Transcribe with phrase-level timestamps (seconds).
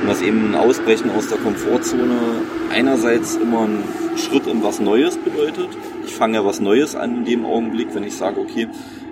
[0.00, 3.84] Und das eben ein Ausbrechen aus der Komfortzone einerseits immer ein
[4.16, 5.68] Schritt in was Neues bedeutet.
[6.04, 8.68] Ich fange ja was Neues an in dem Augenblick, wenn ich sage, okay,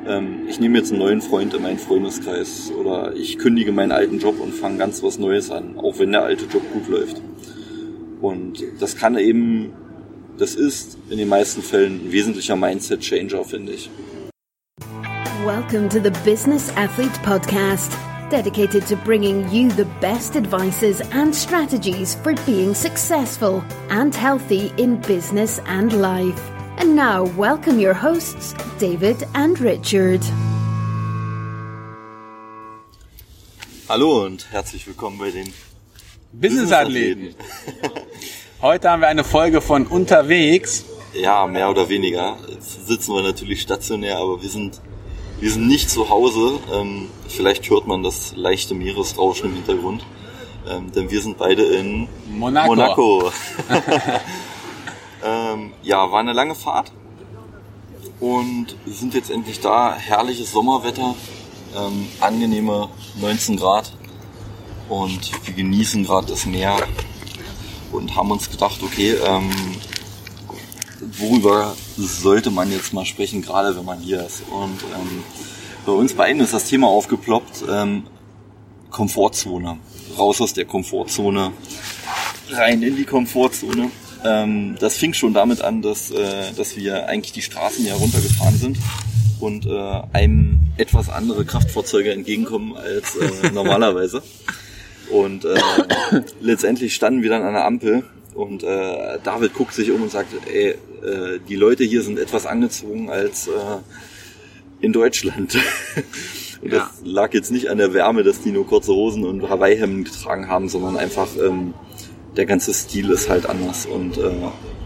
[0.07, 4.19] ähm, ich nehme jetzt einen neuen Freund in meinen Freundeskreis oder ich kündige meinen alten
[4.19, 7.21] Job und fange ganz was Neues an, auch wenn der alte Job gut läuft.
[8.21, 9.73] Und das kann eben,
[10.39, 13.91] das ist in den meisten Fällen ein wesentlicher Mindset-Changer, finde ich.
[15.45, 17.93] Welcome to the Business Athlete Podcast,
[18.31, 25.01] dedicated to bringing you the best advices and strategies for being successful and healthy in
[25.03, 26.51] business and life.
[26.79, 30.23] And now, welcome your hosts, David and Richard.
[33.89, 35.53] Hallo und herzlich willkommen bei den
[36.33, 37.35] Business-Athleten.
[38.63, 40.87] Heute haben wir eine Folge von unterwegs.
[41.13, 42.39] Ja, mehr oder weniger.
[42.49, 44.81] Jetzt sitzen wir natürlich stationär, aber wir sind,
[45.41, 46.59] wir sind nicht zu Hause.
[46.73, 50.05] Ähm, vielleicht hört man das leichte Meeresrauschen im Hintergrund.
[50.69, 52.69] Ähm, denn wir sind beide in Monaco.
[52.69, 53.33] Monaco.
[55.25, 56.93] ähm, ja, war eine lange Fahrt.
[58.21, 59.95] Und wir sind jetzt endlich da.
[59.95, 61.15] Herrliches Sommerwetter.
[61.77, 62.89] Ähm, angenehme
[63.21, 63.93] 19 Grad.
[64.89, 66.77] Und wir genießen gerade das Meer
[67.95, 69.51] und haben uns gedacht, okay, ähm,
[71.19, 74.43] worüber sollte man jetzt mal sprechen, gerade wenn man hier ist.
[74.51, 75.23] Und ähm,
[75.87, 78.05] bei uns beiden ist das Thema aufgeploppt, ähm,
[78.91, 79.79] Komfortzone.
[80.17, 81.53] Raus aus der Komfortzone,
[82.51, 83.91] rein in die Komfortzone.
[84.25, 88.57] Ähm, das fing schon damit an, dass, äh, dass wir eigentlich die Straßen ja runtergefahren
[88.57, 88.79] sind
[89.41, 94.23] und äh, einem etwas andere Kraftfahrzeuge entgegenkommen als äh, normalerweise.
[95.11, 95.61] Und äh,
[96.41, 98.05] letztendlich standen wir dann an der Ampel
[98.35, 100.71] und äh, David guckt sich um und sagt, ey,
[101.03, 103.51] äh, die Leute hier sind etwas angezogen als äh,
[104.81, 105.55] in Deutschland.
[106.63, 106.91] und das Ja.
[107.05, 110.69] lag jetzt nicht an der Wärme, dass die nur kurze Hosen und Hawaii-Hemden getragen haben,
[110.69, 111.75] sondern einfach ähm,
[112.37, 114.31] der ganze Stil ist halt anders und äh,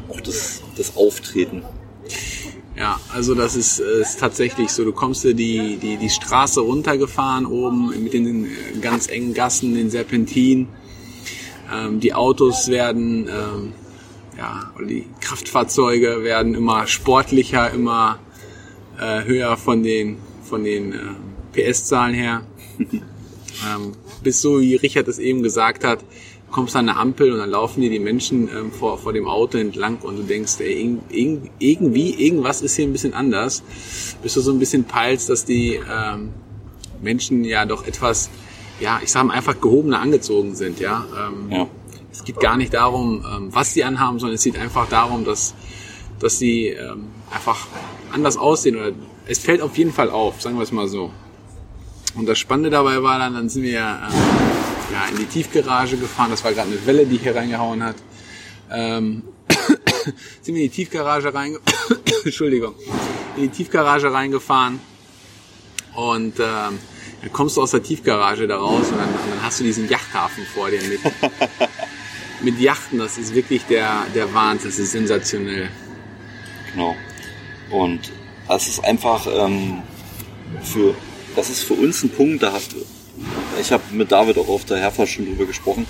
[0.08, 1.62] auch das, das Auftreten.
[2.76, 4.84] Ja, also das ist, ist tatsächlich so.
[4.84, 8.48] Du kommst dir die, die, die Straße runtergefahren oben mit den äh,
[8.80, 10.68] ganz engen Gassen, den Serpentin.
[11.72, 13.72] Ähm, die Autos werden, ähm,
[14.36, 18.18] ja, oder die Kraftfahrzeuge werden immer sportlicher, immer
[19.00, 20.98] äh, höher von den, von den äh,
[21.52, 22.42] PS-Zahlen her.
[22.78, 23.92] ähm,
[24.22, 26.04] bis so, wie Richard es eben gesagt hat,
[26.50, 29.58] kommst an eine Ampel und dann laufen dir die Menschen ähm, vor, vor dem Auto
[29.58, 33.62] entlang und du denkst, ey, irg- irg- irgendwie, irgendwas ist hier ein bisschen anders.
[34.22, 36.30] Bis du so ein bisschen peilst, dass die ähm,
[37.02, 38.30] Menschen ja doch etwas,
[38.80, 41.04] ja, ich sag mal einfach gehobener angezogen sind, ja.
[41.16, 41.66] Ähm, Ja.
[42.10, 45.54] Es geht gar nicht darum, ähm, was sie anhaben, sondern es geht einfach darum, dass,
[46.18, 47.68] dass sie ähm, einfach
[48.12, 48.92] anders aussehen oder
[49.26, 51.10] es fällt auf jeden Fall auf, sagen wir es mal so.
[52.14, 54.12] Und das Spannende dabei war dann, dann sind wir ähm,
[54.92, 56.30] ja, in die Tiefgarage gefahren.
[56.30, 57.96] Das war gerade eine Welle, die hier reingehauen hat.
[58.70, 59.22] Ähm,
[60.42, 61.60] sind wir in die Tiefgarage reinge
[62.24, 62.74] Entschuldigung,
[63.36, 64.80] in die Tiefgarage reingefahren
[65.94, 66.78] und ähm,
[67.20, 70.44] dann kommst du aus der Tiefgarage da raus und dann, dann hast du diesen Yachthafen
[70.54, 71.00] vor dir mit
[72.40, 72.98] mit Yachten.
[72.98, 74.70] Das ist wirklich der der Wahnsinn.
[74.70, 75.68] Das ist sensationell.
[76.72, 76.94] Genau.
[77.70, 78.12] Und
[78.46, 79.82] das ist einfach ähm,
[80.62, 80.94] für,
[81.36, 82.62] das ist für uns ein Punkt, da hat,
[83.60, 85.86] ich habe mit David auch auf der Herfahrt schon drüber gesprochen,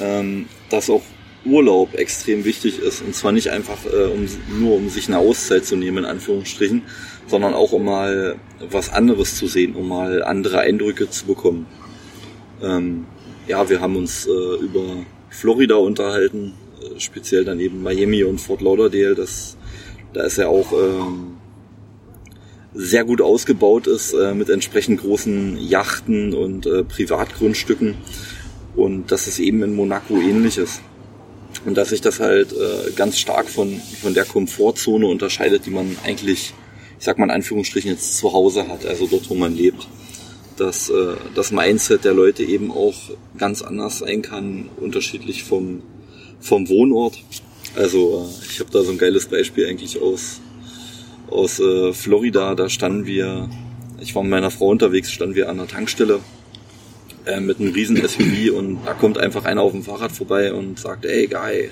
[0.00, 1.02] ähm, dass auch
[1.46, 3.02] Urlaub extrem wichtig ist.
[3.02, 4.26] Und zwar nicht einfach äh, um,
[4.58, 6.82] nur um sich eine Auszeit zu nehmen, in Anführungsstrichen,
[7.26, 8.36] sondern auch um mal
[8.70, 11.66] was anderes zu sehen, um mal andere Eindrücke zu bekommen.
[12.62, 13.06] Ähm,
[13.46, 14.84] ja, wir haben uns äh, über
[15.30, 19.14] Florida unterhalten, äh, speziell dann eben Miami und Fort Lauderdale.
[19.14, 19.56] Das,
[20.12, 21.36] da ist ja auch ähm,
[22.76, 27.94] sehr gut ausgebaut ist äh, mit entsprechend großen Yachten und äh, Privatgrundstücken
[28.76, 30.82] und dass es eben in Monaco ähnlich ist.
[31.66, 35.96] Und dass sich das halt äh, ganz stark von, von der Komfortzone unterscheidet, die man
[36.04, 36.54] eigentlich,
[36.98, 39.88] ich sag mal in Anführungsstrichen, jetzt zu Hause hat, also dort, wo man lebt.
[40.56, 42.94] Dass äh, das Mindset der Leute eben auch
[43.36, 45.82] ganz anders sein kann, unterschiedlich vom,
[46.38, 47.18] vom Wohnort.
[47.74, 50.40] Also äh, ich habe da so ein geiles Beispiel eigentlich aus,
[51.28, 52.54] aus äh, Florida.
[52.54, 53.50] Da standen wir,
[54.00, 56.20] ich war mit meiner Frau unterwegs, standen wir an der Tankstelle
[57.26, 60.78] äh, mit einem riesen SUV und da kommt einfach einer auf dem Fahrrad vorbei und
[60.78, 61.70] sagt, ey guy,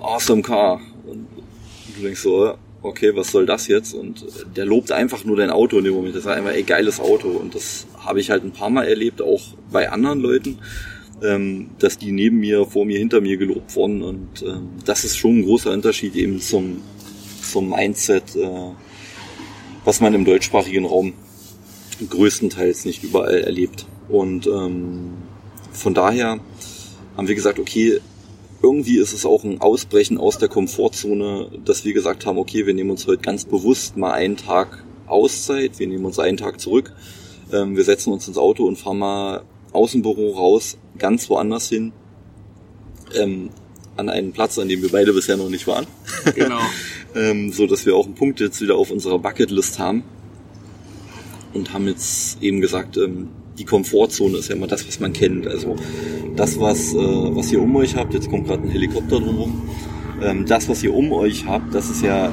[0.00, 0.80] awesome car.
[1.06, 1.26] Und
[1.96, 3.94] du denkst so, okay, was soll das jetzt?
[3.94, 4.24] Und
[4.56, 6.14] der lobt einfach nur dein Auto in dem Moment.
[6.14, 7.28] Das ist einfach, ey, geiles Auto.
[7.28, 10.58] Und das habe ich halt ein paar Mal erlebt, auch bei anderen Leuten,
[11.22, 14.02] ähm, dass die neben mir, vor mir, hinter mir gelobt wurden.
[14.02, 16.82] Und ähm, das ist schon ein großer Unterschied eben zum,
[17.42, 18.70] zum Mindset, äh,
[19.84, 21.12] was man im deutschsprachigen Raum
[22.08, 23.86] größtenteils nicht überall erlebt.
[24.08, 25.14] Und ähm,
[25.72, 26.38] von daher
[27.16, 28.00] haben wir gesagt, okay,
[28.62, 32.74] irgendwie ist es auch ein Ausbrechen aus der Komfortzone, dass wir gesagt haben, okay, wir
[32.74, 36.92] nehmen uns heute ganz bewusst mal einen Tag Auszeit, wir nehmen uns einen Tag zurück,
[37.52, 41.68] ähm, wir setzen uns ins Auto und fahren mal aus dem Büro raus, ganz woanders
[41.68, 41.92] hin,
[43.14, 43.50] ähm,
[43.96, 45.86] an einen Platz, an dem wir beide bisher noch nicht waren.
[46.34, 46.60] Genau.
[47.14, 50.02] ähm, so dass wir auch einen Punkt jetzt wieder auf unserer Bucketlist haben
[51.54, 55.46] und haben jetzt eben gesagt, ähm, die Komfortzone ist ja immer das, was man kennt.
[55.46, 55.76] Also
[56.36, 59.68] das, was, äh, was ihr um euch habt, jetzt kommt gerade ein Helikopter drumherum,
[60.22, 62.30] ähm, das, was ihr um euch habt, das ist ja äh,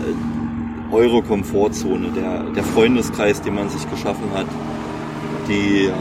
[0.93, 4.47] eure Komfortzone, der, der Freundeskreis, den man sich geschaffen hat,
[5.47, 5.91] die äh,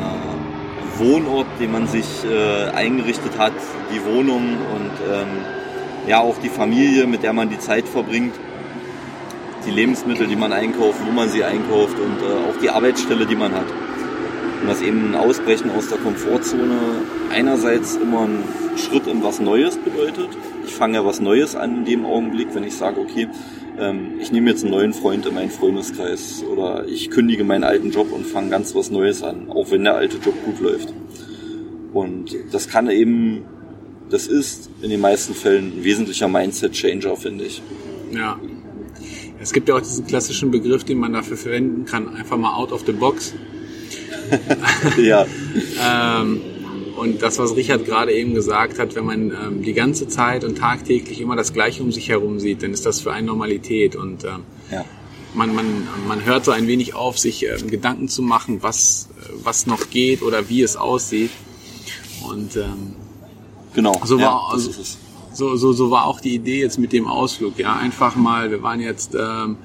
[0.99, 3.55] Wohnort, den man sich äh, eingerichtet hat,
[3.93, 8.35] die Wohnung und ähm, ja auch die Familie, mit der man die Zeit verbringt,
[9.67, 13.37] die Lebensmittel, die man einkauft, wo man sie einkauft und äh, auch die Arbeitsstelle, die
[13.37, 13.67] man hat.
[14.63, 16.79] Und das eben ein Ausbrechen aus der Komfortzone
[17.31, 18.45] einerseits immer ein
[18.77, 20.29] Schritt in was Neues bedeutet.
[20.65, 23.27] Ich fange ja was Neues an in dem Augenblick, wenn ich sage, okay,
[23.77, 27.91] ähm, ich nehme jetzt einen neuen Freund in meinen Freundeskreis oder ich kündige meinen alten
[27.91, 30.93] Job und fange ganz was Neues an, auch wenn der alte Job gut läuft.
[31.93, 33.43] Und das kann eben,
[34.11, 37.63] das ist in den meisten Fällen ein wesentlicher Mindset-Changer, finde ich.
[38.13, 38.39] Ja.
[39.41, 42.71] Es gibt ja auch diesen klassischen Begriff, den man dafür verwenden kann, einfach mal out
[42.71, 43.35] of the box.
[44.99, 45.27] ja.
[45.81, 46.41] ähm,
[46.97, 50.59] und das, was Richard gerade eben gesagt hat, wenn man ähm, die ganze Zeit und
[50.59, 53.97] tagtäglich immer das Gleiche um sich herum sieht, dann ist das für einen Normalität.
[53.97, 54.85] Und ähm, ja.
[55.35, 59.09] man, man, man hört so ein wenig auf, sich ähm, Gedanken zu machen, was,
[59.43, 61.31] was noch geht oder wie es aussieht.
[62.31, 62.95] Und ähm,
[63.75, 64.01] genau.
[64.05, 64.71] so ja, war also,
[65.33, 67.59] so, so, so war auch die Idee jetzt mit dem Ausflug.
[67.59, 69.57] Ja, einfach mal, wir waren jetzt, ähm,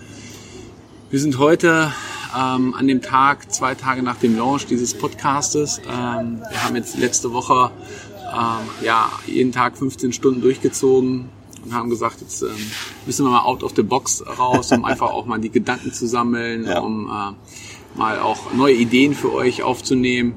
[1.10, 1.92] wir sind heute
[2.38, 5.80] ähm, an dem Tag, zwei Tage nach dem Launch dieses Podcastes.
[5.88, 7.72] Ähm, wir haben jetzt letzte Woche
[8.34, 11.30] ähm, ja jeden Tag 15 Stunden durchgezogen
[11.66, 12.50] und haben gesagt, jetzt ähm,
[13.06, 16.06] müssen wir mal out of the box raus, um einfach auch mal die Gedanken zu
[16.08, 16.80] sammeln, Ja.
[16.80, 20.34] um äh, mal auch neue Ideen für euch aufzunehmen.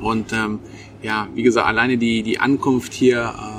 [0.00, 0.60] Und ähm,
[1.02, 3.57] ja, wie gesagt, alleine die, die Ankunft hier ähm,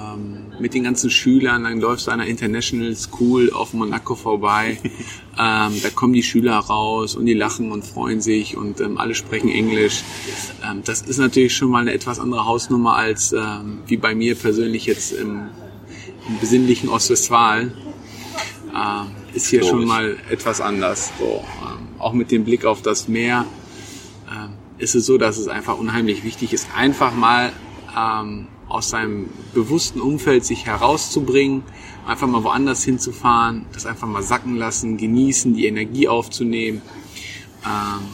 [0.60, 4.80] mit den ganzen Schülern, dann läufst du an einer International School auf Monaco vorbei.
[5.40, 9.16] ähm, da kommen die Schüler raus und die lachen und freuen sich und ähm, alle
[9.16, 10.04] sprechen Englisch.
[10.64, 14.36] Ähm, das ist natürlich schon mal eine etwas andere Hausnummer als ähm, wie bei mir
[14.36, 15.50] persönlich jetzt im,
[16.28, 17.74] im besinnlichen Ostwestfalen.
[18.76, 21.12] Ähm, ist hier Glaub schon mal etwas anders.
[21.20, 23.46] So, ähm, auch mit dem Blick auf das Meer
[24.32, 27.52] ähm, ist es so, dass es einfach unheimlich wichtig ist, einfach mal
[27.98, 31.64] ähm, aus seinem bewussten Umfeld sich herauszubringen,
[32.08, 36.82] einfach mal woanders hinzufahren, das einfach mal sacken lassen, genießen, die Energie aufzunehmen,
[37.66, 38.06] ähm,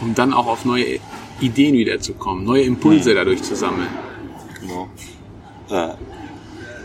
[0.00, 0.98] um dann auch auf neue
[1.40, 3.88] Ideen wiederzukommen, neue Impulse dadurch zu sammeln.
[4.60, 4.88] Genau.
[5.70, 5.94] Äh,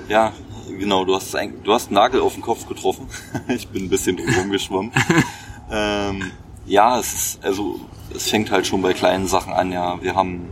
[0.09, 0.33] ja,
[0.77, 3.07] genau, du hast, eigentlich- du hast einen Nagel auf den Kopf getroffen.
[3.47, 4.91] ich bin ein bisschen drum rumgeschwommen.
[5.71, 6.31] ähm,
[6.65, 7.79] ja, es ist, also,
[8.15, 10.01] es fängt halt schon bei kleinen Sachen an, ja.
[10.01, 10.47] Wir haben,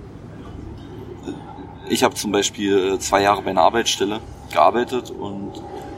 [1.94, 4.20] ich habe zum Beispiel äh, zwei Jahre bei einer Arbeitsstelle
[4.52, 5.52] gearbeitet und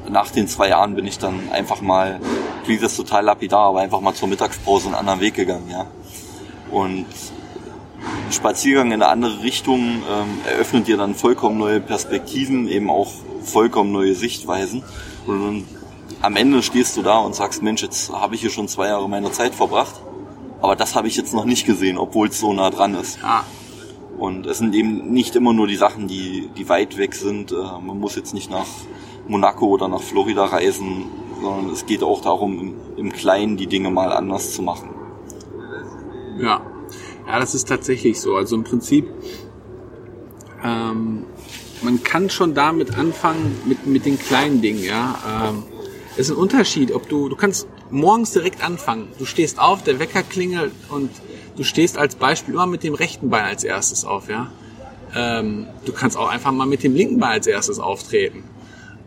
[0.10, 2.20] nach den zwei Jahren bin ich dann einfach mal,
[2.66, 5.88] klingt das total lapidar, aber einfach mal zur Mittagspause einen anderen Weg gegangen, ja.
[6.70, 7.06] Und
[8.28, 13.12] ein Spaziergang in eine andere Richtung ähm, eröffnet dir dann vollkommen neue Perspektiven, eben auch
[13.42, 14.84] vollkommen neue Sichtweisen.
[15.26, 15.66] Und
[16.22, 19.08] am Ende stehst du da und sagst, Mensch, jetzt habe ich hier schon zwei Jahre
[19.08, 19.96] meiner Zeit verbracht,
[20.62, 23.18] aber das habe ich jetzt noch nicht gesehen, obwohl es so nah dran ist.
[23.22, 23.46] Ja,
[24.18, 27.52] Und es sind eben nicht immer nur die Sachen, die, die weit weg sind.
[27.52, 28.68] Äh, Man muss jetzt nicht nach
[29.28, 31.06] Monaco oder nach Florida reisen,
[31.42, 34.90] sondern es geht auch darum, im, Kleinen die Dinge mal anders zu machen.
[36.38, 36.62] Ja,
[37.28, 38.36] ja, das ist tatsächlich so.
[38.36, 39.08] Also im Prinzip,
[40.64, 41.26] ähm,
[41.82, 45.50] man kann schon damit anfangen, mit, mit den kleinen Dingen, ja.
[45.50, 45.64] Ähm,
[46.18, 49.10] es ist ein Unterschied, ob du, du kannst morgens direkt anfangen.
[49.18, 51.10] Du stehst auf, der Wecker klingelt und
[51.56, 54.52] du stehst als Beispiel immer mit dem rechten Bein als erstes auf, ja.
[55.16, 58.44] Ähm, du kannst auch einfach mal mit dem linken Bein als erstes auftreten.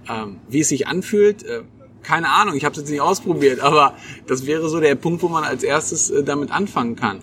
[0.08, 1.62] Ähm, wie es sich anfühlt, äh,
[2.02, 3.94] keine Ahnung, ich habe es jetzt nicht ausprobiert, aber
[4.26, 7.20] das wäre so der Punkt, wo man als erstes äh, damit anfangen kann.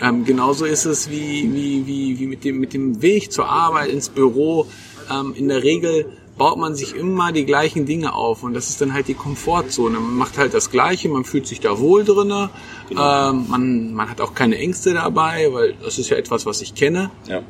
[0.00, 3.90] Ähm, genauso ist es wie, wie, wie, wie mit, dem, mit dem Weg zur Arbeit
[3.90, 4.66] ins Büro.
[5.10, 6.06] Ähm, in der Regel
[6.36, 9.98] baut man sich immer die gleichen Dinge auf und das ist dann halt die Komfortzone.
[10.00, 12.50] Man macht halt das Gleiche, man fühlt sich da wohl drinne,
[12.90, 16.74] ähm, man, man hat auch keine Ängste dabei, weil das ist ja etwas, was ich
[16.74, 17.10] kenne.
[17.28, 17.42] Ja.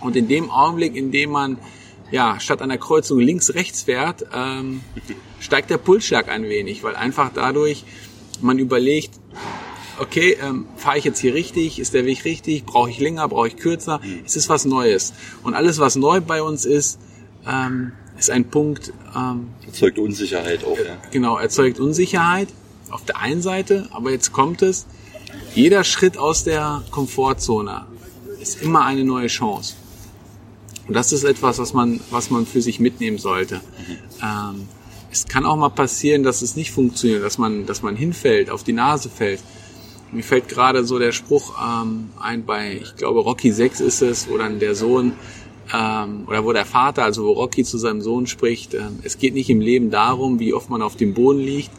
[0.00, 1.58] Und in dem Augenblick, in dem man
[2.12, 4.82] ja statt an der Kreuzung links rechts fährt, ähm,
[5.40, 7.84] steigt der Pulsschlag ein wenig, weil einfach dadurch
[8.40, 9.10] man überlegt,
[9.98, 11.78] okay, ähm, fahre ich jetzt hier richtig?
[11.80, 12.64] Ist der Weg richtig?
[12.64, 13.26] Brauche ich länger?
[13.28, 14.00] Brauche ich kürzer?
[14.02, 14.20] Mhm.
[14.24, 15.12] Es ist was Neues.
[15.42, 17.00] Und alles, was neu bei uns ist,
[17.48, 18.92] ähm, ist ein Punkt.
[19.14, 20.96] Ähm, erzeugt Unsicherheit auch, ja.
[21.10, 22.48] Genau, erzeugt Unsicherheit
[22.90, 24.86] auf der einen Seite, aber jetzt kommt es.
[25.54, 27.86] Jeder Schritt aus der Komfortzone
[28.40, 29.74] ist immer eine neue Chance.
[30.86, 33.56] Und das ist etwas, was man, was man für sich mitnehmen sollte.
[33.56, 33.96] Mhm.
[34.22, 34.68] Ähm,
[35.10, 38.62] es kann auch mal passieren, dass es nicht funktioniert, dass man, dass man hinfällt, auf
[38.62, 39.40] die Nase fällt.
[40.12, 44.28] Mir fällt gerade so der Spruch ähm, ein bei, ich glaube, Rocky 6 ist es,
[44.28, 45.12] wo dann der Sohn
[45.74, 49.34] ähm, oder wo der Vater, also wo Rocky zu seinem Sohn spricht, äh, es geht
[49.34, 51.70] nicht im Leben darum, wie oft man auf dem Boden liegt,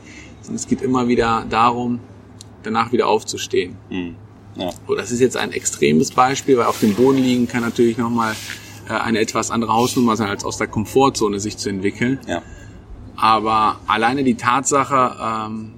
[0.42, 2.00] sondern es geht immer wieder darum,
[2.64, 3.78] danach wieder aufzustehen.
[3.90, 4.16] Mhm.
[4.58, 4.72] Ja.
[4.88, 8.36] So, das ist jetzt ein extremes Beispiel, weil auf dem Boden liegen kann natürlich nochmal
[8.90, 12.20] äh, eine etwas andere Hausnummer sein, als aus der Komfortzone sich zu entwickeln.
[12.28, 12.42] Ja.
[13.16, 15.74] Aber alleine die Tatsache, ähm,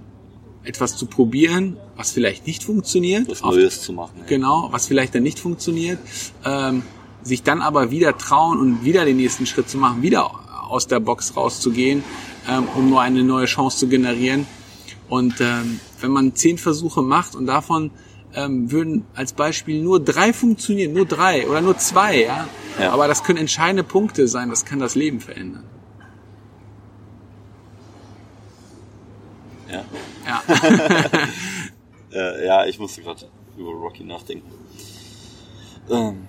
[0.64, 3.30] etwas zu probieren, was vielleicht nicht funktioniert.
[3.30, 4.14] Was Neues zu machen.
[4.20, 4.26] Ja.
[4.28, 6.00] Genau, was vielleicht dann nicht funktioniert.
[6.46, 6.84] Ähm,
[7.22, 10.32] sich dann aber wieder trauen und wieder den nächsten Schritt zu machen, wieder
[10.70, 12.04] aus der Box rauszugehen,
[12.48, 14.46] ähm, um nur eine neue Chance zu generieren.
[15.10, 17.92] Und ähm, wenn man zehn Versuche macht und davon
[18.36, 22.48] ähm, würden als Beispiel nur drei funktionieren, nur drei oder nur zwei, ja?
[22.80, 22.92] ja.
[22.92, 25.64] Aber das können entscheidende Punkte sein, das kann das Leben verändern.
[29.72, 29.84] Ja.
[30.28, 30.44] Ja.
[32.14, 33.26] äh, ja, ich musste gerade
[33.58, 34.52] über Rocky nachdenken.
[35.90, 36.28] Ähm,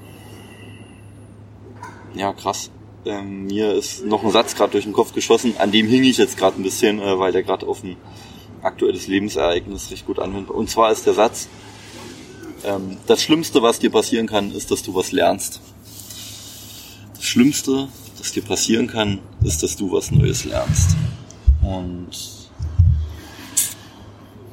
[2.14, 2.70] ja, krass.
[3.04, 6.18] Ähm, mir ist noch ein Satz gerade durch den Kopf geschossen, an dem hing ich
[6.18, 7.96] jetzt gerade ein bisschen, äh, weil der gerade auf ein
[8.62, 10.50] aktuelles Lebensereignis recht gut anwendet.
[10.50, 11.48] Und zwar ist der Satz,
[12.64, 15.60] ähm, das Schlimmste, was dir passieren kann, ist, dass du was lernst.
[17.14, 17.88] Das Schlimmste,
[18.18, 20.96] das dir passieren kann, ist, dass du was Neues lernst.
[21.62, 22.10] Und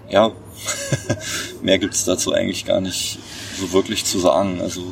[0.10, 0.32] ja,
[1.62, 3.20] mehr gibt's dazu eigentlich gar nicht
[3.60, 4.62] so wirklich zu sagen.
[4.62, 4.84] Also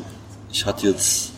[0.51, 1.31] ich hatte jetzt,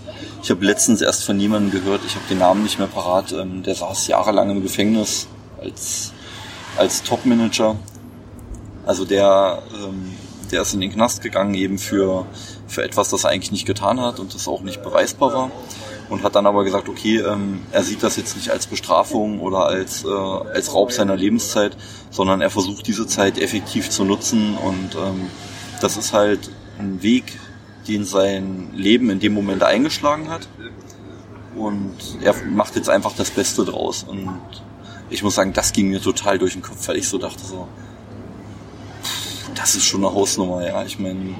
[0.43, 3.63] ich habe letztens erst von jemandem gehört, ich habe den Namen nicht mehr parat, ähm,
[3.63, 5.27] der saß jahrelang im Gefängnis
[5.61, 6.13] als,
[6.77, 7.75] als Top-Manager.
[8.85, 10.13] Also der, ähm,
[10.51, 12.25] der ist in den Knast gegangen eben für,
[12.67, 15.51] für etwas, das er eigentlich nicht getan hat und das auch nicht beweisbar war.
[16.09, 19.65] Und hat dann aber gesagt, okay, ähm, er sieht das jetzt nicht als Bestrafung oder
[19.65, 21.75] als, äh, als Raub seiner Lebenszeit,
[22.11, 24.57] sondern er versucht diese Zeit effektiv zu nutzen.
[24.57, 25.29] Und ähm,
[25.81, 27.37] das ist halt ein Weg,
[27.87, 30.47] den sein Leben in dem Moment eingeschlagen hat.
[31.55, 34.03] Und er macht jetzt einfach das Beste draus.
[34.03, 34.39] Und
[35.09, 37.67] ich muss sagen, das ging mir total durch den Kopf, weil ich so dachte so,
[39.55, 40.83] das ist schon eine Hausnummer, ja.
[40.83, 41.33] Ich meine,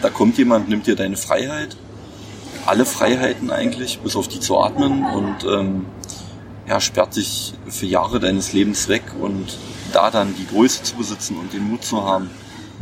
[0.00, 1.76] da kommt jemand, nimmt dir deine Freiheit.
[2.64, 5.04] Alle Freiheiten eigentlich, bis auf die zu atmen.
[5.04, 5.86] Und ähm,
[6.66, 9.02] ja, sperrt sich für Jahre deines Lebens weg.
[9.20, 9.58] Und
[9.92, 12.30] da dann die Größe zu besitzen und den Mut zu haben,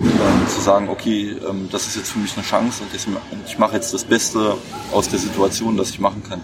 [0.00, 3.74] ähm, zu sagen, okay, ähm, das ist jetzt für mich eine Chance und ich mache
[3.74, 4.56] jetzt das Beste
[4.92, 6.40] aus der Situation, das ich machen kann,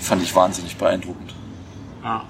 [0.00, 1.34] fand ich wahnsinnig beeindruckend.
[2.02, 2.24] Ja.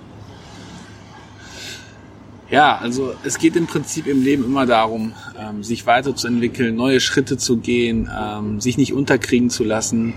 [2.51, 7.39] Ja, also es geht im Prinzip im Leben immer darum, ähm, sich weiterzuentwickeln, neue Schritte
[7.39, 10.13] zu gehen, ähm, sich nicht unterkriegen zu lassen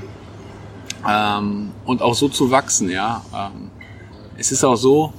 [1.08, 2.90] ähm, und auch so zu wachsen.
[2.90, 3.72] Ja, ähm,
[4.38, 5.14] es ist auch so.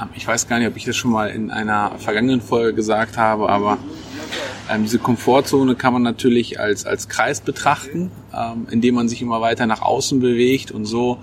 [0.00, 3.16] Ähm, ich weiß gar nicht, ob ich das schon mal in einer vergangenen Folge gesagt
[3.16, 3.78] habe, aber
[4.70, 8.10] ähm, diese Komfortzone kann man natürlich als als Kreis betrachten,
[8.70, 11.18] indem man sich immer weiter nach außen bewegt und so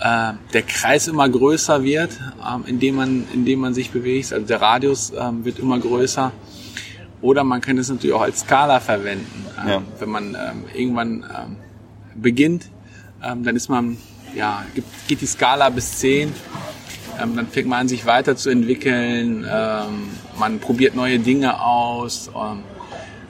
[0.00, 4.32] äh, der Kreis immer größer wird, ähm, indem man, indem man sich bewegt.
[4.32, 6.32] Also der Radius ähm, wird immer größer.
[7.22, 9.46] Oder man kann es natürlich auch als Skala verwenden.
[9.60, 9.82] Ähm, ja.
[9.98, 11.56] Wenn man ähm, irgendwann ähm,
[12.14, 12.70] beginnt,
[13.24, 13.96] ähm, dann ist man,
[14.34, 16.32] ja, gibt, geht die Skala bis 10.
[17.20, 19.46] Ähm, dann fängt man an, sich weiterzuentwickeln.
[19.48, 20.08] Ähm,
[20.38, 22.30] man probiert neue Dinge aus.
[22.34, 22.62] Ähm,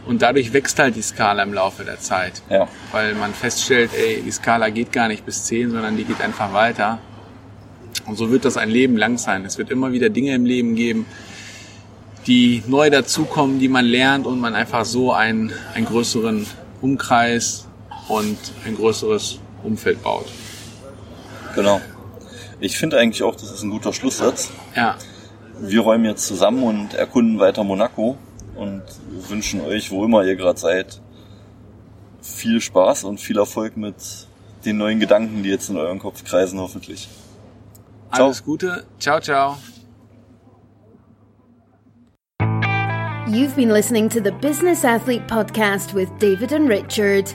[0.07, 2.43] und dadurch wächst halt die Skala im Laufe der Zeit.
[2.49, 2.69] Ja.
[2.93, 6.52] Weil man feststellt, ey, die Skala geht gar nicht bis 10, sondern die geht einfach
[6.52, 6.99] weiter.
[8.07, 9.45] Und so wird das ein Leben lang sein.
[9.45, 11.07] Es wird immer wieder Dinge im Leben geben,
[12.26, 16.47] die neu dazukommen, die man lernt und man einfach so einen, einen größeren
[16.81, 17.66] Umkreis
[18.09, 20.26] und ein größeres Umfeld baut.
[21.57, 21.81] Genau.
[22.60, 24.50] Ich finde eigentlich auch, das ist ein guter Schlusssatz.
[24.75, 24.96] Ja.
[25.60, 28.16] Wir räumen jetzt zusammen und erkunden weiter Monaco
[28.54, 28.82] und
[29.28, 31.00] wünschen euch, wo immer ihr gerade seid,
[32.22, 33.94] viel Spaß und viel Erfolg mit
[34.64, 37.08] den neuen Gedanken, die jetzt in eurem Kopf kreisen, hoffentlich.
[38.12, 38.26] Ciao.
[38.26, 38.84] Alles Gute.
[38.98, 39.56] Ciao, ciao.
[43.28, 47.34] You've been listening to the Business Athlete Podcast with David and Richard.